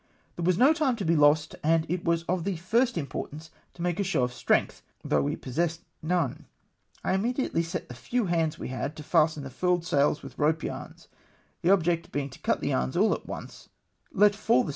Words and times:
There 0.35 0.43
was 0.43 0.57
no 0.57 0.73
time 0.73 0.95
to 0.95 1.05
be 1.05 1.15
lost, 1.15 1.53
and 1.63 1.83
as 1.83 1.89
it 1.91 2.03
was 2.03 2.23
of 2.23 2.43
the 2.43 2.55
first 2.55 2.97
importance 2.97 3.51
to 3.75 3.83
make 3.83 3.99
a 3.99 4.03
show 4.03 4.23
of 4.23 4.33
strength, 4.33 4.81
though 5.05 5.21
we 5.21 5.35
possessed 5.35 5.83
none, 6.01 6.47
I 7.03 7.13
immediately 7.13 7.61
set 7.61 7.87
the 7.87 7.93
few 7.93 8.25
hands 8.25 8.57
we 8.57 8.69
had 8.69 8.95
to 8.95 9.03
fasten 9.03 9.43
the 9.43 9.51
furled 9.51 9.85
sails 9.85 10.23
with 10.23 10.39
rope 10.39 10.63
yarns; 10.63 11.07
the 11.61 11.69
object 11.69 12.11
being 12.11 12.31
to 12.31 12.39
cut 12.39 12.61
the 12.61 12.69
yarns 12.69 12.97
all 12.97 13.13
at 13.13 13.27
once, 13.27 13.69
let 14.11 14.11
fall 14.11 14.11
the 14.11 14.11
190 14.11 14.15
THE 14.33 14.37
FRENCH 14.39 14.49
RUN 14.49 14.63
ASHORE. 14.63 14.69